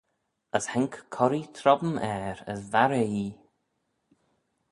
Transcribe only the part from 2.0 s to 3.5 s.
er as varr eh ee.